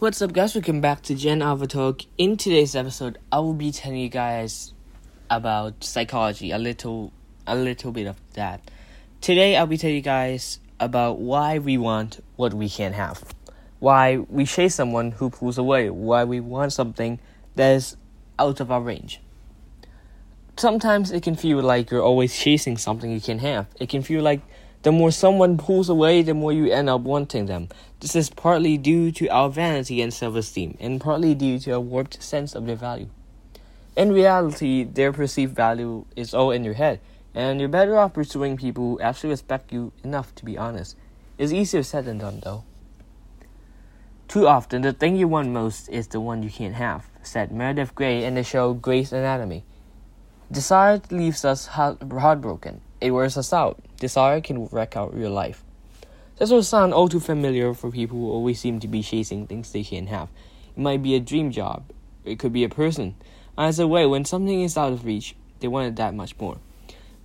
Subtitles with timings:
[0.00, 0.54] What's up, guys?
[0.54, 2.02] Welcome back to Gen Alpha Talk.
[2.18, 4.72] In today's episode, I will be telling you guys
[5.28, 7.12] about psychology, a little,
[7.48, 8.60] a little bit of that.
[9.20, 13.34] Today, I'll be telling you guys about why we want what we can't have,
[13.80, 17.18] why we chase someone who pulls away, why we want something
[17.56, 17.96] that is
[18.38, 19.20] out of our range.
[20.56, 23.66] Sometimes it can feel like you're always chasing something you can't have.
[23.80, 24.42] It can feel like
[24.88, 27.68] the more someone pulls away, the more you end up wanting them.
[28.00, 31.78] This is partly due to our vanity and self esteem, and partly due to a
[31.78, 33.10] warped sense of their value.
[33.98, 37.00] In reality, their perceived value is all in your head,
[37.34, 40.96] and you're better off pursuing people who actually respect you enough to be honest.
[41.36, 42.64] It's easier said than done, though.
[44.26, 47.94] Too often, the thing you want most is the one you can't have, said Meredith
[47.94, 49.64] Grey in the show Grey's Anatomy.
[50.50, 52.80] Desire leaves us heartbroken.
[53.02, 53.84] It wears us out.
[53.98, 55.62] Desire can wreck out your life.
[56.36, 59.72] This will sound all too familiar for people who always seem to be chasing things
[59.72, 60.28] they can't have.
[60.76, 61.90] It might be a dream job.
[62.24, 63.16] It could be a person.
[63.56, 66.58] Either way, when something is out of reach, they want it that much more.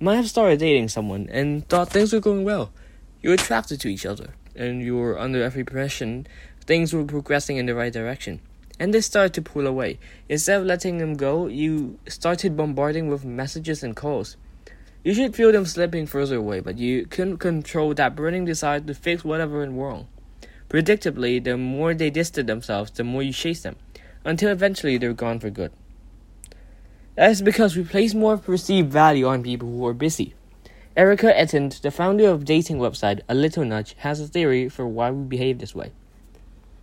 [0.00, 2.72] You might have started dating someone and thought things were going well.
[3.20, 6.26] You were attracted to each other, and you were under every impression
[6.64, 8.40] things were progressing in the right direction
[8.82, 9.98] and they started to pull away.
[10.28, 14.36] Instead of letting them go, you started bombarding with messages and calls.
[15.04, 18.94] You should feel them slipping further away, but you couldn't control that burning desire to
[18.94, 20.06] fix whatever went wrong.
[20.68, 23.74] Predictably, the more they distance themselves, the more you chase them,
[24.24, 25.72] until eventually they're gone for good.
[27.16, 30.34] That is because we place more perceived value on people who are busy.
[30.96, 35.10] Erica Ettinger, the founder of dating website A Little Nudge, has a theory for why
[35.10, 35.90] we behave this way.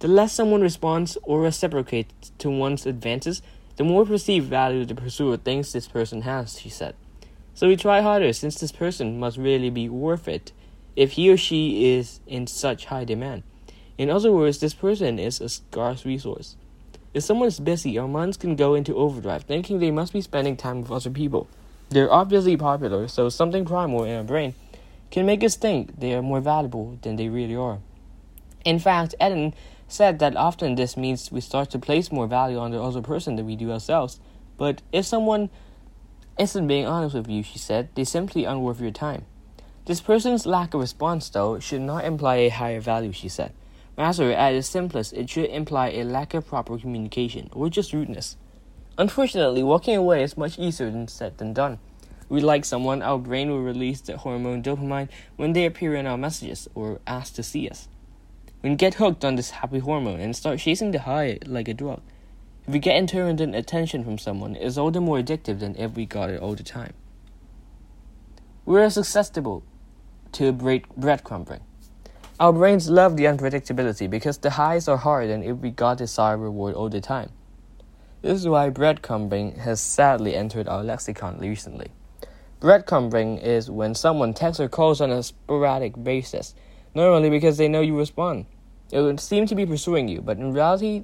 [0.00, 3.40] The less someone responds or reciprocates to one's advances,
[3.76, 6.96] the more perceived value the pursuer thinks this person has, she said.
[7.54, 10.52] So we try harder since this person must really be worth it
[10.96, 13.42] if he or she is in such high demand.
[13.98, 16.56] In other words, this person is a scarce resource.
[17.12, 20.56] If someone is busy, our minds can go into overdrive, thinking they must be spending
[20.56, 21.48] time with other people.
[21.88, 24.54] They're obviously popular, so something primal in our brain
[25.10, 27.80] can make us think they are more valuable than they really are.
[28.64, 29.54] In fact, Ettin
[29.88, 33.34] said that often this means we start to place more value on the other person
[33.34, 34.20] than we do ourselves.
[34.56, 35.50] But if someone
[36.40, 39.26] isn't being honest with you, she said, they simply aren't worth your time.
[39.84, 43.52] This person's lack of response, though, should not imply a higher value, she said.
[43.98, 48.36] Rather, at its simplest, it should imply a lack of proper communication, or just rudeness.
[48.96, 51.78] Unfortunately, walking away is much easier than said than done.
[52.28, 56.16] We like someone, our brain will release the hormone dopamine when they appear in our
[56.16, 57.88] messages or ask to see us.
[58.62, 62.02] We get hooked on this happy hormone and start chasing the high like a drug.
[62.70, 66.06] If we get intermittent attention from someone, it's all the more addictive than if we
[66.06, 66.92] got it all the time.
[68.64, 69.64] We're susceptible
[70.30, 71.62] to breadcrumbing.
[72.38, 76.04] Our brains love the unpredictability because the highs are higher than if we got the
[76.04, 77.30] desired reward all the time.
[78.22, 81.88] This is why breadcrumbing has sadly entered our lexicon recently.
[82.60, 86.54] Breadcrumbing is when someone texts or calls on a sporadic basis
[86.94, 88.46] normally because they know you respond.
[88.92, 91.02] It would seem to be pursuing you, but in reality,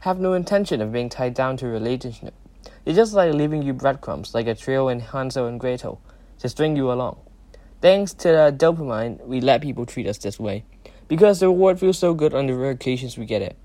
[0.00, 2.34] have no intention of being tied down to a relationship.
[2.84, 6.00] They're just like leaving you breadcrumbs, like a trail in Hansel and Gretel,
[6.38, 7.18] to string you along.
[7.80, 10.64] Thanks to the dopamine, we let people treat us this way,
[11.06, 13.56] because the reward feels so good on the rare occasions we get it.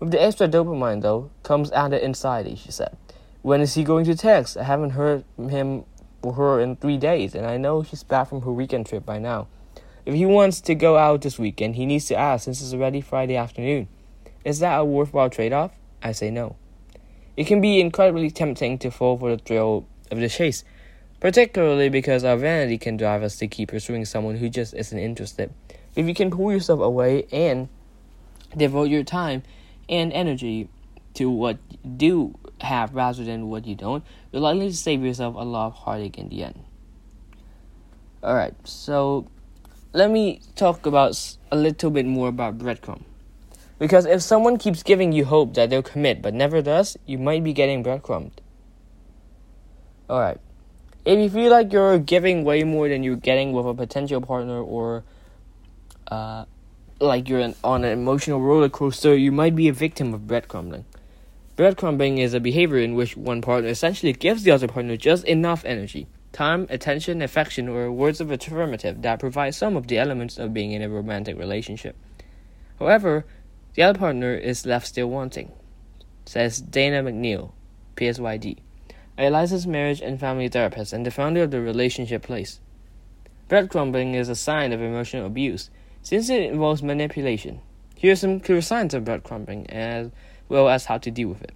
[0.00, 2.96] With the extra dopamine, though, comes added anxiety, she said.
[3.42, 4.56] When is he going to text?
[4.56, 5.84] I haven't heard from him
[6.22, 9.18] or her in three days, and I know she's back from her weekend trip by
[9.18, 9.48] now.
[10.06, 13.00] If he wants to go out this weekend, he needs to ask since it's already
[13.00, 13.88] Friday afternoon.
[14.44, 15.72] Is that a worthwhile trade off?
[16.02, 16.56] I say no.
[17.36, 20.64] It can be incredibly tempting to fall for the thrill of the chase,
[21.18, 25.52] particularly because our vanity can drive us to keep pursuing someone who just isn't interested.
[25.96, 27.68] If you can pull yourself away and
[28.56, 29.42] devote your time
[29.88, 30.68] and energy
[31.14, 35.34] to what you do have rather than what you don't, you're likely to save yourself
[35.36, 36.62] a lot of heartache in the end.
[38.22, 39.26] Alright, so
[39.92, 43.02] let me talk about a little bit more about breadcrumb.
[43.84, 47.44] Because if someone keeps giving you hope that they'll commit but never does, you might
[47.44, 48.40] be getting breadcrumbed.
[50.08, 50.40] Alright.
[51.04, 54.58] If you feel like you're giving way more than you're getting with a potential partner
[54.58, 55.04] or
[56.10, 56.46] uh,
[56.98, 60.84] like you're an, on an emotional roller coaster, you might be a victim of breadcrumbing.
[61.58, 65.62] Breadcrumbing is a behavior in which one partner essentially gives the other partner just enough
[65.66, 70.54] energy time, attention, affection, or words of affirmative that provide some of the elements of
[70.54, 71.94] being in a romantic relationship.
[72.78, 73.26] However,
[73.74, 75.52] the other partner is left still wanting,
[76.26, 77.52] says Dana McNeil,
[77.96, 78.58] PSYD,
[79.18, 82.60] a licensed marriage and family therapist and the founder of the Relationship Place.
[83.48, 85.70] Breadcrumbing is a sign of emotional abuse,
[86.02, 87.60] since it involves manipulation.
[87.94, 90.10] Here are some clear signs of breadcrumbing as
[90.48, 91.52] well as how to deal with it.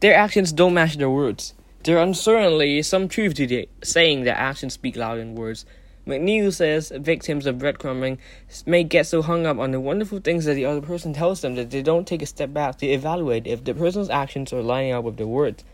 [0.00, 1.54] Their actions don't match their words.
[1.84, 5.64] There are certainly some truth to the saying that actions speak louder than words.
[6.06, 8.18] McNeil says victims of breadcrumbing
[8.64, 11.56] may get so hung up on the wonderful things that the other person tells them
[11.56, 14.92] that they don't take a step back to evaluate if the person's actions are lining
[14.92, 15.64] up with their words.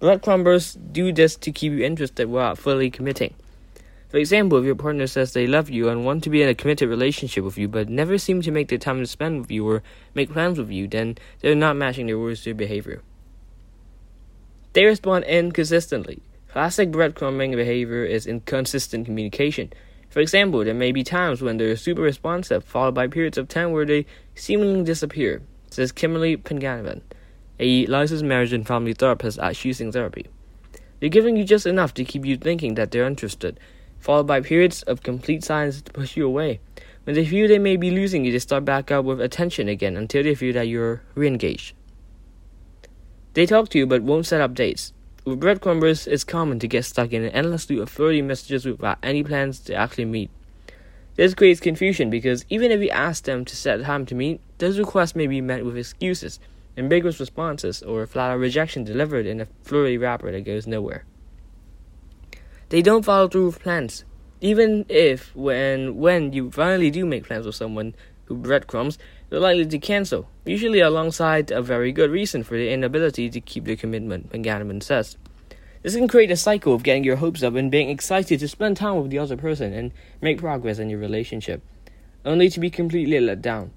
[0.00, 3.32] Breadcrumbers do this to keep you interested without fully committing.
[4.08, 6.54] For example, if your partner says they love you and want to be in a
[6.54, 9.68] committed relationship with you, but never seem to make the time to spend with you
[9.68, 9.84] or
[10.14, 13.02] make plans with you, then they're not matching their words to behavior.
[14.72, 16.22] They respond inconsistently.
[16.52, 19.72] Classic breadcrumbing behavior is inconsistent communication.
[20.08, 23.70] For example, there may be times when they're super responsive, followed by periods of time
[23.70, 24.04] where they
[24.34, 27.02] seemingly disappear, says Kimberly Panganiban,
[27.60, 30.26] a licensed marriage and family therapist at Choosing Therapy.
[30.98, 33.60] They're giving you just enough to keep you thinking that they're interested,
[34.00, 36.58] followed by periods of complete silence to push you away.
[37.04, 39.96] When they feel they may be losing you, they start back up with attention again
[39.96, 41.76] until they feel that you're re engaged.
[43.34, 44.92] They talk to you but won't set up dates.
[45.30, 48.98] With breadcrumbers, it's common to get stuck in an endless loop of flirty messages without
[49.00, 50.28] any plans to actually meet.
[51.14, 54.40] This creates confusion because even if you ask them to set a time to meet,
[54.58, 56.40] those requests may be met with excuses,
[56.76, 61.04] ambiguous responses, or a flat out rejection delivered in a flirty wrapper that goes nowhere.
[62.70, 64.04] They don't follow through with plans.
[64.40, 67.94] Even if, when, when you finally do make plans with someone
[68.24, 68.98] who breadcrumbs,
[69.30, 73.64] they're likely to cancel, usually alongside a very good reason for their inability to keep
[73.64, 75.16] their commitment, Panganiban says.
[75.82, 78.76] This can create a cycle of getting your hopes up and being excited to spend
[78.76, 81.62] time with the other person and make progress in your relationship,
[82.24, 83.70] only to be completely let down.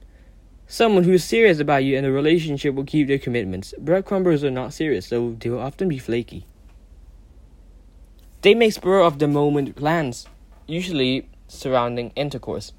[0.68, 3.74] Someone who is serious about you in a relationship will keep their commitments.
[3.80, 6.46] Breadcrumbers are not serious, so they will often be flaky.
[8.42, 10.26] They make spur of the moment plans,
[10.68, 12.74] usually surrounding intercourse.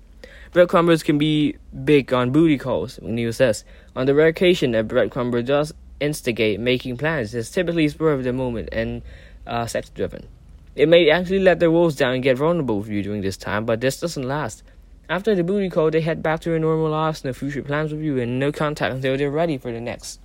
[0.53, 3.65] Breadcrumbers can be big on booty calls, McNeil says.
[3.97, 8.33] On the rare occasion a breadcrumber does instigate making plans, it's typically spur of the
[8.33, 9.03] moment and
[9.47, 10.29] uh, sex driven.
[10.75, 13.65] It may actually let their walls down and get vulnerable with you during this time,
[13.65, 14.63] but this doesn't last.
[15.09, 18.03] After the booty call, they head back to their normal lives, no future plans with
[18.03, 20.21] you, and no contact until they're ready for the next.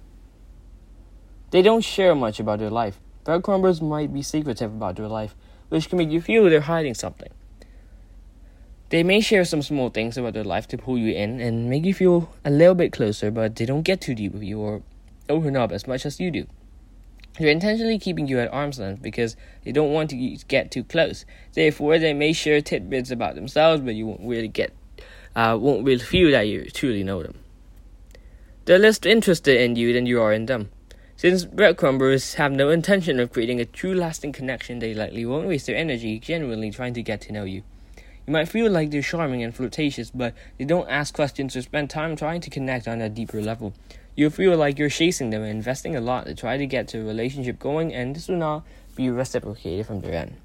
[1.51, 2.99] They don't share much about their life.
[3.25, 5.35] Breadcrumbers might be secretive about their life,
[5.69, 7.29] which can make you feel they're hiding something.
[8.89, 11.85] They may share some small things about their life to pull you in and make
[11.85, 14.81] you feel a little bit closer, but they don't get too deep with you or
[15.29, 16.47] open up as much as you do.
[17.37, 20.15] They're intentionally keeping you at arm's length because they don't want to
[20.47, 21.23] get too close.
[21.53, 24.73] Therefore, they may share tidbits about themselves, but you won't really get,
[25.35, 27.35] uh, won't really feel that you truly know them.
[28.65, 30.71] They're less interested in you than you are in them.
[31.15, 35.67] Since breadcrumbers have no intention of creating a true lasting connection, they likely won't waste
[35.67, 37.61] their energy genuinely trying to get to know you.
[38.27, 41.89] You might feel like they're charming and flirtatious, but they don't ask questions or spend
[41.89, 43.73] time trying to connect on a deeper level.
[44.15, 47.01] You'll feel like you're chasing them and investing a lot to try to get to
[47.01, 50.37] a relationship going, and this will not be reciprocated from their end.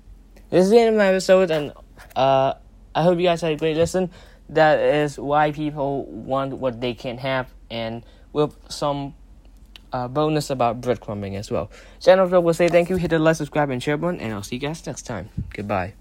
[0.50, 1.72] This is the end of my episode, and
[2.14, 2.54] uh,
[2.94, 4.10] I hope you guys had a great listen.
[4.48, 9.14] That is why people want what they can't have, and with some
[9.92, 11.70] uh, bonus about breadcrumbing as well.
[12.00, 14.56] Channel will say thank you, hit the like, subscribe, and share button, and I'll see
[14.56, 15.30] you guys next time.
[15.52, 15.94] Goodbye.